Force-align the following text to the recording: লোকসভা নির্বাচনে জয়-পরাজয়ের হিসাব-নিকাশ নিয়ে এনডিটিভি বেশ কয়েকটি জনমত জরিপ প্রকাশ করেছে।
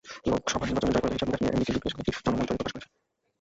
লোকসভা 0.29 0.63
নির্বাচনে 0.67 0.91
জয়-পরাজয়ের 0.93 1.13
হিসাব-নিকাশ 1.15 1.37
নিয়ে 1.43 1.51
এনডিটিভি 1.55 1.79
বেশ 1.83 1.93
কয়েকটি 1.95 2.11
জনমত 2.25 2.47
জরিপ 2.49 2.59
প্রকাশ 2.61 2.73
করেছে। 2.75 2.89